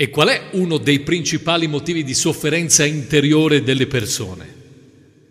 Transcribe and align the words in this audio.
E 0.00 0.10
qual 0.10 0.28
è 0.28 0.50
uno 0.52 0.78
dei 0.78 1.00
principali 1.00 1.66
motivi 1.66 2.04
di 2.04 2.14
sofferenza 2.14 2.84
interiore 2.84 3.64
delle 3.64 3.88
persone? 3.88 4.54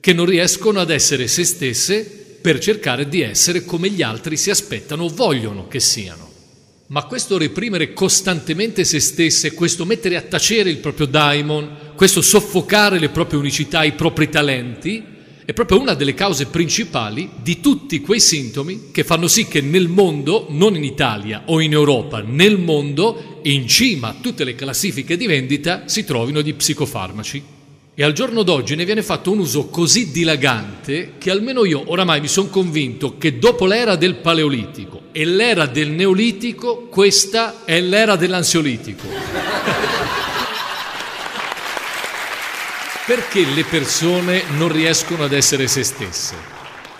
Che 0.00 0.14
non 0.14 0.24
riescono 0.24 0.80
ad 0.80 0.88
essere 0.88 1.28
se 1.28 1.44
stesse 1.44 2.38
per 2.40 2.58
cercare 2.60 3.06
di 3.06 3.20
essere 3.20 3.66
come 3.66 3.90
gli 3.90 4.00
altri 4.00 4.38
si 4.38 4.48
aspettano 4.48 5.04
o 5.04 5.10
vogliono 5.10 5.68
che 5.68 5.80
siano. 5.80 6.30
Ma 6.86 7.04
questo 7.04 7.36
reprimere 7.36 7.92
costantemente 7.92 8.84
se 8.84 9.00
stesse, 9.00 9.52
questo 9.52 9.84
mettere 9.84 10.16
a 10.16 10.22
tacere 10.22 10.70
il 10.70 10.78
proprio 10.78 11.08
daimon, 11.08 11.92
questo 11.94 12.22
soffocare 12.22 12.98
le 12.98 13.10
proprie 13.10 13.38
unicità, 13.38 13.84
i 13.84 13.92
propri 13.92 14.30
talenti, 14.30 15.12
è 15.44 15.52
proprio 15.52 15.78
una 15.78 15.92
delle 15.92 16.14
cause 16.14 16.46
principali 16.46 17.28
di 17.42 17.60
tutti 17.60 18.00
quei 18.00 18.18
sintomi 18.18 18.90
che 18.92 19.04
fanno 19.04 19.28
sì 19.28 19.46
che 19.46 19.60
nel 19.60 19.88
mondo, 19.88 20.46
non 20.48 20.74
in 20.74 20.84
Italia 20.84 21.42
o 21.46 21.60
in 21.60 21.72
Europa, 21.72 22.22
nel 22.22 22.58
mondo, 22.58 23.33
in 23.44 23.66
cima 23.68 24.08
a 24.08 24.16
tutte 24.20 24.44
le 24.44 24.54
classifiche 24.54 25.16
di 25.16 25.26
vendita 25.26 25.82
si 25.86 26.04
trovino 26.04 26.40
gli 26.40 26.54
psicofarmaci. 26.54 27.42
E 27.96 28.02
al 28.02 28.12
giorno 28.12 28.42
d'oggi 28.42 28.74
ne 28.74 28.84
viene 28.84 29.02
fatto 29.02 29.30
un 29.30 29.38
uso 29.38 29.66
così 29.66 30.10
dilagante 30.10 31.12
che 31.18 31.30
almeno 31.30 31.64
io 31.64 31.84
oramai 31.86 32.20
mi 32.20 32.26
sono 32.26 32.48
convinto 32.48 33.18
che 33.18 33.38
dopo 33.38 33.66
l'era 33.66 33.94
del 33.94 34.16
Paleolitico 34.16 35.02
e 35.12 35.24
l'era 35.24 35.66
del 35.66 35.90
Neolitico, 35.90 36.88
questa 36.90 37.64
è 37.64 37.80
l'era 37.80 38.16
dell'ansiolitico. 38.16 39.06
Perché 43.06 43.44
le 43.44 43.64
persone 43.64 44.42
non 44.56 44.72
riescono 44.72 45.24
ad 45.24 45.32
essere 45.32 45.68
se 45.68 45.84
stesse? 45.84 46.53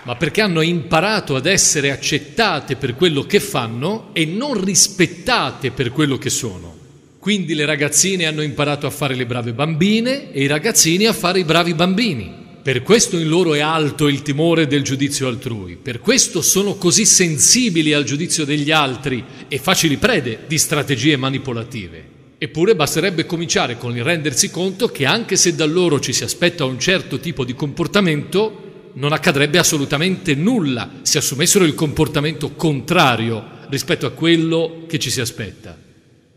Ma 0.05 0.15
perché 0.15 0.41
hanno 0.41 0.61
imparato 0.61 1.35
ad 1.35 1.47
essere 1.47 1.91
accettate 1.91 2.75
per 2.75 2.95
quello 2.95 3.23
che 3.23 3.39
fanno 3.39 4.09
e 4.13 4.25
non 4.25 4.63
rispettate 4.63 5.71
per 5.71 5.91
quello 5.91 6.17
che 6.17 6.29
sono. 6.29 6.73
Quindi 7.17 7.55
le 7.55 7.65
ragazzine 7.65 8.27
hanno 8.27 8.43
imparato 8.43 8.85
a 8.85 8.91
fare 8.91 9.15
le 9.15 9.25
brave 9.25 9.53
bambine 9.53 10.31
e 10.31 10.43
i 10.43 10.47
ragazzini 10.47 11.05
a 11.05 11.13
fare 11.13 11.39
i 11.39 11.43
bravi 11.43 11.73
bambini. 11.73 12.43
Per 12.61 12.83
questo 12.83 13.17
in 13.17 13.27
loro 13.27 13.55
è 13.55 13.59
alto 13.59 14.07
il 14.07 14.21
timore 14.21 14.67
del 14.67 14.83
giudizio 14.83 15.27
altrui, 15.27 15.75
per 15.75 15.99
questo 15.99 16.41
sono 16.41 16.75
così 16.75 17.05
sensibili 17.05 17.93
al 17.93 18.03
giudizio 18.03 18.45
degli 18.45 18.69
altri 18.69 19.23
e 19.47 19.57
facili 19.57 19.97
prede 19.97 20.41
di 20.47 20.57
strategie 20.59 21.17
manipolative. 21.17 22.13
Eppure 22.37 22.75
basterebbe 22.75 23.25
cominciare 23.25 23.77
con 23.77 23.95
il 23.95 24.03
rendersi 24.03 24.51
conto 24.51 24.89
che 24.89 25.05
anche 25.05 25.35
se 25.35 25.55
da 25.55 25.65
loro 25.65 25.99
ci 25.99 26.13
si 26.13 26.23
aspetta 26.23 26.65
un 26.65 26.79
certo 26.79 27.19
tipo 27.19 27.45
di 27.45 27.55
comportamento, 27.55 28.64
non 28.95 29.13
accadrebbe 29.13 29.57
assolutamente 29.57 30.35
nulla 30.35 30.99
se 31.01 31.17
assumessero 31.17 31.65
il 31.65 31.75
comportamento 31.75 32.53
contrario 32.53 33.53
rispetto 33.69 34.05
a 34.05 34.11
quello 34.11 34.83
che 34.87 34.99
ci 34.99 35.09
si 35.09 35.21
aspetta. 35.21 35.77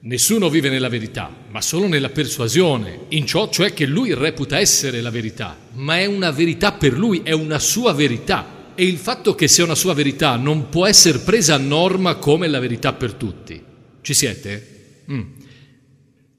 Nessuno 0.00 0.48
vive 0.48 0.68
nella 0.68 0.88
verità, 0.88 1.30
ma 1.50 1.60
solo 1.60 1.88
nella 1.88 2.08
persuasione, 2.08 3.06
in 3.08 3.26
ciò 3.26 3.48
cioè 3.48 3.74
che 3.74 3.84
lui 3.84 4.14
reputa 4.14 4.58
essere 4.58 5.00
la 5.00 5.10
verità, 5.10 5.56
ma 5.74 5.98
è 5.98 6.06
una 6.06 6.30
verità 6.30 6.72
per 6.72 6.96
lui, 6.96 7.22
è 7.24 7.32
una 7.32 7.58
sua 7.58 7.92
verità. 7.92 8.56
E 8.74 8.84
il 8.84 8.96
fatto 8.96 9.34
che 9.34 9.48
sia 9.48 9.64
una 9.64 9.74
sua 9.74 9.94
verità 9.94 10.36
non 10.36 10.68
può 10.68 10.86
essere 10.86 11.18
presa 11.18 11.54
a 11.54 11.58
norma 11.58 12.14
come 12.14 12.46
la 12.46 12.60
verità 12.60 12.92
per 12.92 13.14
tutti. 13.14 13.60
Ci 14.00 14.14
siete? 14.14 15.02
Mm. 15.10 15.22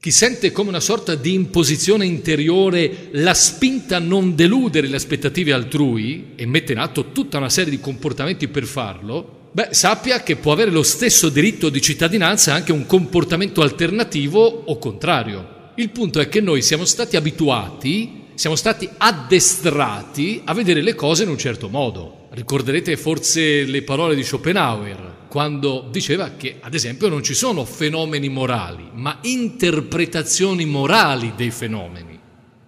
Chi 0.02 0.12
sente 0.12 0.50
come 0.50 0.70
una 0.70 0.80
sorta 0.80 1.14
di 1.14 1.34
imposizione 1.34 2.06
interiore 2.06 3.08
la 3.10 3.34
spinta 3.34 3.96
a 3.96 3.98
non 3.98 4.34
deludere 4.34 4.86
le 4.86 4.96
aspettative 4.96 5.52
altrui 5.52 6.28
e 6.36 6.46
mette 6.46 6.72
in 6.72 6.78
atto 6.78 7.12
tutta 7.12 7.36
una 7.36 7.50
serie 7.50 7.70
di 7.70 7.80
comportamenti 7.80 8.48
per 8.48 8.64
farlo, 8.64 9.50
beh, 9.52 9.68
sappia 9.72 10.22
che 10.22 10.36
può 10.36 10.52
avere 10.52 10.70
lo 10.70 10.82
stesso 10.82 11.28
diritto 11.28 11.68
di 11.68 11.82
cittadinanza 11.82 12.54
anche 12.54 12.72
un 12.72 12.86
comportamento 12.86 13.60
alternativo 13.60 14.40
o 14.40 14.78
contrario. 14.78 15.72
Il 15.74 15.90
punto 15.90 16.18
è 16.18 16.30
che 16.30 16.40
noi 16.40 16.62
siamo 16.62 16.86
stati 16.86 17.16
abituati, 17.16 18.28
siamo 18.36 18.56
stati 18.56 18.88
addestrati 18.96 20.40
a 20.46 20.54
vedere 20.54 20.80
le 20.80 20.94
cose 20.94 21.24
in 21.24 21.28
un 21.28 21.36
certo 21.36 21.68
modo. 21.68 22.28
Ricorderete 22.30 22.96
forse 22.96 23.64
le 23.64 23.82
parole 23.82 24.14
di 24.14 24.24
Schopenhauer, 24.24 25.18
quando 25.30 25.86
diceva 25.92 26.32
che, 26.36 26.56
ad 26.58 26.74
esempio, 26.74 27.08
non 27.08 27.22
ci 27.22 27.34
sono 27.34 27.64
fenomeni 27.64 28.28
morali, 28.28 28.90
ma 28.92 29.18
interpretazioni 29.22 30.64
morali 30.64 31.34
dei 31.36 31.52
fenomeni. 31.52 32.18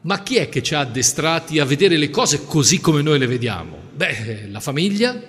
Ma 0.02 0.22
chi 0.22 0.36
è 0.36 0.48
che 0.48 0.62
ci 0.62 0.76
ha 0.76 0.78
addestrati 0.78 1.58
a 1.58 1.64
vedere 1.64 1.96
le 1.96 2.08
cose 2.08 2.44
così 2.46 2.80
come 2.80 3.02
noi 3.02 3.18
le 3.18 3.26
vediamo? 3.26 3.76
Beh, 3.92 4.46
la 4.48 4.60
famiglia, 4.60 5.20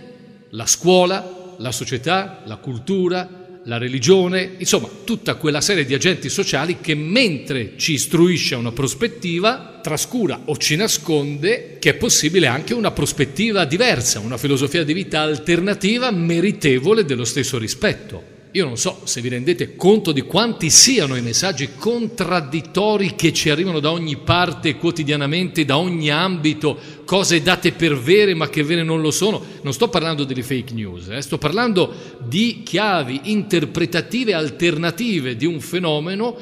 la 0.52 0.68
scuola, 0.68 1.56
la 1.58 1.72
società, 1.72 2.44
la 2.46 2.58
cultura, 2.58 3.43
la 3.66 3.78
religione, 3.78 4.56
insomma 4.58 4.90
tutta 5.04 5.36
quella 5.36 5.62
serie 5.62 5.86
di 5.86 5.94
agenti 5.94 6.30
sociali 6.30 6.80
che 6.82 6.96
mentre 6.96 7.74
ci 7.78 7.94
istruisce 7.94 8.56
a 8.56 8.58
una 8.58 8.72
prospettiva, 8.72 9.80
trascura 9.82 10.42
o 10.46 10.58
ci 10.58 10.76
nasconde 10.76 11.78
che 11.80 11.92
è 11.92 11.94
possibile 11.96 12.48
anche 12.48 12.74
una 12.74 12.92
prospettiva 12.92 13.66
diversa, 13.66 14.20
una 14.20 14.38
filosofia 14.38 14.84
di 14.84 14.94
vita 14.94 15.22
alternativa 15.22 16.12
meritevole 16.12 17.06
dello 17.06 17.26
stesso 17.26 17.58
rispetto. 17.58 18.33
Io 18.56 18.66
non 18.66 18.78
so 18.78 19.02
se 19.06 19.20
vi 19.20 19.30
rendete 19.30 19.76
conto 19.76 20.12
di 20.12 20.22
quanti 20.22 20.70
siano 20.70 21.16
i 21.16 21.24
messaggi 21.24 21.70
contraddittori 21.76 23.16
che 23.16 23.34
ci 23.34 23.50
arrivano 23.50 23.80
da 23.80 23.90
ogni 23.90 24.18
parte 24.18 24.76
quotidianamente, 24.76 25.66
da 25.66 25.80
ogni 25.80 26.12
ambito, 26.12 26.78
cose 27.04 27.42
date 27.42 27.72
per 27.72 27.98
vere 27.98 28.36
ma 28.36 28.50
che 28.50 28.64
vere 28.64 28.84
non 28.84 29.02
lo 29.02 29.10
sono. 29.10 29.44
Non 29.64 29.74
sto 29.74 29.90
parlando 29.90 30.24
delle 30.24 30.44
fake 30.44 30.72
news, 30.72 31.08
eh? 31.08 31.24
sto 31.24 31.40
parlando 31.40 32.20
di 32.24 32.62
chiavi 32.64 33.22
interpretative 33.24 34.36
alternative 34.36 35.36
di 35.36 35.48
un 35.48 35.60
fenomeno 35.60 36.38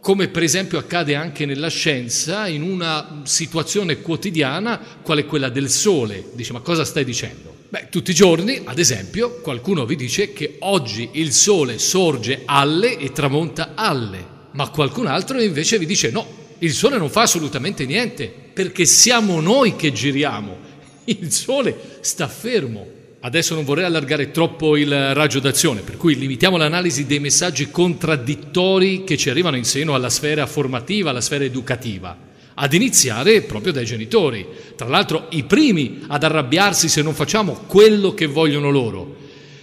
come 0.00 0.26
per 0.26 0.42
esempio 0.42 0.78
accade 0.78 1.14
anche 1.14 1.46
nella 1.46 1.68
scienza, 1.68 2.48
in 2.48 2.62
una 2.62 3.22
situazione 3.22 4.00
quotidiana 4.00 4.80
quale 5.02 5.24
quella 5.24 5.50
del 5.50 5.70
sole. 5.70 6.30
Dice, 6.34 6.52
ma 6.52 6.60
cosa 6.60 6.84
stai 6.84 7.04
dicendo? 7.04 7.53
Beh, 7.74 7.88
tutti 7.90 8.12
i 8.12 8.14
giorni, 8.14 8.60
ad 8.62 8.78
esempio, 8.78 9.40
qualcuno 9.40 9.84
vi 9.84 9.96
dice 9.96 10.32
che 10.32 10.58
oggi 10.60 11.08
il 11.14 11.32
sole 11.32 11.80
sorge 11.80 12.42
alle 12.44 12.96
e 12.96 13.10
tramonta 13.10 13.72
alle, 13.74 14.24
ma 14.52 14.68
qualcun 14.68 15.08
altro 15.08 15.42
invece 15.42 15.80
vi 15.80 15.84
dice 15.84 16.12
no, 16.12 16.24
il 16.58 16.72
sole 16.72 16.98
non 16.98 17.10
fa 17.10 17.22
assolutamente 17.22 17.84
niente, 17.84 18.32
perché 18.52 18.84
siamo 18.84 19.40
noi 19.40 19.74
che 19.74 19.90
giriamo, 19.90 20.56
il 21.06 21.32
sole 21.32 21.98
sta 21.98 22.28
fermo. 22.28 22.86
Adesso 23.18 23.56
non 23.56 23.64
vorrei 23.64 23.86
allargare 23.86 24.30
troppo 24.30 24.76
il 24.76 25.12
raggio 25.12 25.40
d'azione, 25.40 25.80
per 25.80 25.96
cui 25.96 26.16
limitiamo 26.16 26.56
l'analisi 26.56 27.06
dei 27.06 27.18
messaggi 27.18 27.72
contraddittori 27.72 29.02
che 29.02 29.16
ci 29.16 29.30
arrivano 29.30 29.56
in 29.56 29.64
seno 29.64 29.96
alla 29.96 30.10
sfera 30.10 30.46
formativa, 30.46 31.10
alla 31.10 31.20
sfera 31.20 31.42
educativa 31.42 32.23
ad 32.54 32.72
iniziare 32.72 33.42
proprio 33.42 33.72
dai 33.72 33.84
genitori. 33.84 34.46
Tra 34.76 34.88
l'altro 34.88 35.26
i 35.30 35.44
primi 35.44 36.04
ad 36.06 36.22
arrabbiarsi 36.22 36.88
se 36.88 37.02
non 37.02 37.14
facciamo 37.14 37.64
quello 37.66 38.14
che 38.14 38.26
vogliono 38.26 38.70
loro. 38.70 39.16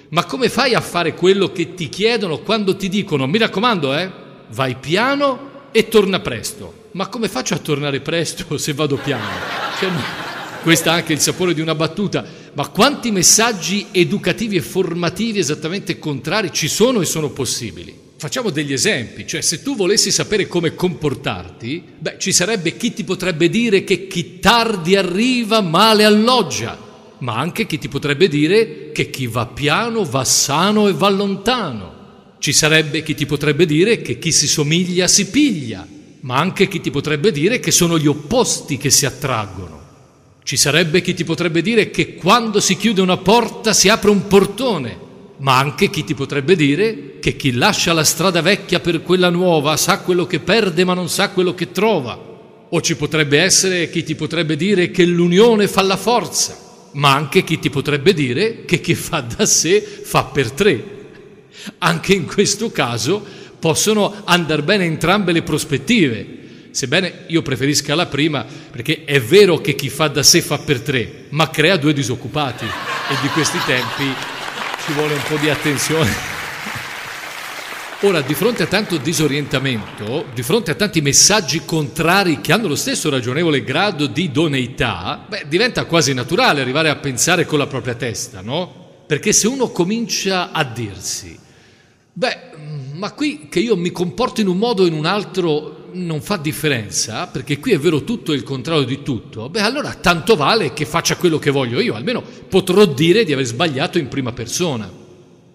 Ma 0.10 0.26
come 0.26 0.50
fai 0.50 0.74
a 0.74 0.82
fare 0.82 1.14
quello 1.14 1.52
che 1.52 1.74
ti 1.74 1.88
chiedono 1.88 2.40
quando 2.40 2.76
ti 2.76 2.90
dicono, 2.90 3.28
mi 3.28 3.38
raccomando, 3.38 3.96
eh, 3.96 4.12
vai 4.50 4.76
piano 4.76 5.70
e 5.72 5.88
torna 5.88 6.20
presto? 6.20 6.90
Ma 6.92 7.08
come 7.08 7.30
faccio 7.30 7.54
a 7.54 7.60
tornare 7.60 8.02
presto 8.02 8.58
se 8.60 8.74
vado 8.74 8.98
piano? 8.98 9.30
Cioè, 9.80 9.90
questo 10.64 10.90
è 10.90 10.92
anche 10.92 11.14
il 11.14 11.20
sapore 11.20 11.54
di 11.54 11.62
una 11.62 11.76
battuta. 11.76 12.26
Ma 12.54 12.68
quanti 12.68 13.12
messaggi 13.12 13.88
educativi 13.92 14.58
e 14.58 14.62
formativi 14.62 15.40
esattamente 15.40 15.98
contrari 15.98 16.52
ci 16.52 16.68
sono 16.68 17.00
e 17.00 17.06
sono 17.06 17.30
possibili? 17.30 18.01
Facciamo 18.22 18.52
degli 18.52 18.72
esempi, 18.72 19.26
cioè 19.26 19.42
se 19.42 19.64
tu 19.64 19.76
volessi 19.76 20.12
sapere 20.12 20.46
come 20.46 20.76
comportarti, 20.76 21.84
beh, 21.98 22.18
ci 22.20 22.32
sarebbe 22.32 22.78
chi 22.78 22.94
ti 22.94 23.04
potrebbe 23.04 23.50
dire 23.50 23.84
che 23.84 24.06
chi 24.06 24.38
tardi 24.38 24.96
arriva 24.96 25.60
male 25.62 26.04
alloggia, 26.04 26.78
ma 27.18 27.40
anche 27.40 27.66
chi 27.66 27.80
ti 27.80 27.88
potrebbe 27.88 28.28
dire 28.28 28.92
che 28.92 29.10
chi 29.10 29.26
va 29.26 29.48
piano 29.48 30.04
va 30.04 30.24
sano 30.24 30.88
e 30.88 30.94
va 30.94 31.10
lontano. 31.10 32.36
Ci 32.38 32.54
sarebbe 32.54 33.02
chi 33.02 33.16
ti 33.16 33.26
potrebbe 33.26 33.66
dire 33.66 34.04
che 34.04 34.20
chi 34.20 34.32
si 34.32 34.48
somiglia 34.48 35.08
si 35.08 35.32
piglia, 35.32 35.88
ma 36.20 36.38
anche 36.38 36.68
chi 36.68 36.80
ti 36.80 36.92
potrebbe 36.92 37.32
dire 37.32 37.60
che 37.60 37.72
sono 37.72 37.98
gli 37.98 38.06
opposti 38.06 38.78
che 38.78 38.92
si 38.92 39.08
attraggono. 39.08 39.82
Ci 40.44 40.58
sarebbe 40.58 41.02
chi 41.02 41.16
ti 41.16 41.24
potrebbe 41.24 41.64
dire 41.64 41.90
che 41.90 42.14
quando 42.14 42.60
si 42.60 42.78
chiude 42.78 43.02
una 43.02 43.18
porta 43.18 43.74
si 43.74 43.90
apre 43.90 44.12
un 44.12 44.28
portone, 44.28 44.96
ma 45.38 45.58
anche 45.58 45.90
chi 45.90 46.04
ti 46.04 46.14
potrebbe 46.14 46.56
dire 46.56 47.11
che 47.22 47.36
chi 47.36 47.54
lascia 47.54 47.94
la 47.94 48.04
strada 48.04 48.42
vecchia 48.42 48.80
per 48.80 49.04
quella 49.04 49.30
nuova 49.30 49.78
sa 49.78 50.00
quello 50.00 50.26
che 50.26 50.40
perde 50.40 50.84
ma 50.84 50.96
non 50.96 51.08
sa 51.08 51.30
quello 51.30 51.54
che 51.54 51.72
trova. 51.72 52.30
O 52.74 52.82
ci 52.82 52.96
potrebbe 52.96 53.40
essere 53.40 53.90
chi 53.92 54.04
ti 54.04 54.16
potrebbe 54.16 54.56
dire 54.56 54.90
che 54.90 55.06
l'unione 55.06 55.68
fa 55.68 55.84
la 55.84 55.98
forza, 55.98 56.58
ma 56.94 57.14
anche 57.14 57.44
chi 57.44 57.60
ti 57.60 57.70
potrebbe 57.70 58.14
dire 58.14 58.66
che 58.66 58.82
chi 58.82 58.96
fa 58.96 59.22
da 59.22 59.46
sé 59.46 59.82
fa 59.82 60.24
per 60.24 60.52
tre. 60.52 60.84
Anche 61.78 62.14
in 62.14 62.26
questo 62.26 62.72
caso 62.72 63.24
possono 63.60 64.24
andare 64.26 64.64
bene 64.64 64.86
entrambe 64.86 65.32
le 65.32 65.44
prospettive, 65.44 66.40
sebbene 66.72 67.26
io 67.28 67.44
preferisca 67.44 67.94
la 67.94 68.08
prima, 68.08 68.44
perché 68.72 69.04
è 69.06 69.22
vero 69.22 69.60
che 69.60 69.76
chi 69.76 69.90
fa 69.90 70.08
da 70.08 70.24
sé 70.24 70.42
fa 70.42 70.58
per 70.58 70.80
tre, 70.80 71.26
ma 71.30 71.52
crea 71.52 71.78
due 71.78 71.94
disoccupati 71.94 72.66
e 72.66 73.16
di 73.22 73.28
questi 73.28 73.60
tempi 73.68 74.06
ci 74.86 74.94
vuole 74.94 75.14
un 75.14 75.24
po' 75.28 75.36
di 75.36 75.50
attenzione. 75.50 76.41
Ora, 78.04 78.22
di 78.22 78.34
fronte 78.34 78.64
a 78.64 78.66
tanto 78.66 78.98
disorientamento, 78.98 80.26
di 80.34 80.42
fronte 80.42 80.72
a 80.72 80.74
tanti 80.74 81.02
messaggi 81.02 81.62
contrari 81.64 82.42
che 82.42 82.52
hanno 82.52 82.68
lo 82.68 82.76
stesso 82.76 83.12
ragionevole 83.12 83.64
grado 83.64 84.08
di 84.08 84.24
idoneità, 84.24 85.24
beh, 85.30 85.46
diventa 85.48 85.86
quasi 85.86 86.12
naturale 86.12 86.62
arrivare 86.62 86.90
a 86.90 86.96
pensare 86.96 87.46
con 87.46 87.60
la 87.60 87.68
propria 87.68 87.94
testa, 87.94 88.42
no? 88.42 89.04
Perché 89.06 89.32
se 89.34 89.48
uno 89.48 89.70
comincia 89.70 90.52
a 90.52 90.64
dirsi, 90.64 91.38
beh, 92.12 92.38
ma 92.94 93.12
qui 93.12 93.48
che 93.48 93.60
io 93.60 93.78
mi 93.78 93.92
comporto 93.92 94.42
in 94.42 94.48
un 94.48 94.58
modo 94.58 94.82
o 94.82 94.88
in 94.88 94.94
un 94.94 95.06
altro 95.06 95.90
non 95.92 96.22
fa 96.22 96.38
differenza, 96.38 97.28
perché 97.28 97.60
qui 97.60 97.74
è 97.74 97.78
vero 97.78 98.04
tutto 98.04 98.32
e 98.32 98.36
il 98.36 98.44
contrario 98.44 98.84
di 98.84 99.04
tutto, 99.04 99.48
beh 99.48 99.62
allora 99.62 99.94
tanto 99.94 100.36
vale 100.36 100.74
che 100.74 100.86
faccia 100.88 101.18
quello 101.18 101.38
che 101.38 101.52
voglio 101.52 101.80
io, 101.80 101.94
almeno 101.94 102.24
potrò 102.50 102.84
dire 102.86 103.24
di 103.26 103.32
aver 103.32 103.46
sbagliato 103.46 104.00
in 104.00 104.08
prima 104.08 104.32
persona. 104.32 104.92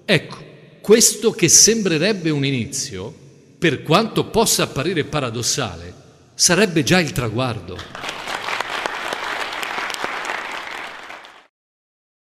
Ecco, 0.05 0.46
questo 0.87 1.33
che 1.33 1.49
sembrerebbe 1.49 2.31
un 2.31 2.45
inizio, 2.45 3.13
per 3.59 3.83
quanto 3.83 4.27
possa 4.27 4.63
apparire 4.63 5.03
paradossale, 5.03 5.93
sarebbe 6.37 6.85
già 6.85 7.01
il 7.01 7.11
traguardo. 7.11 7.77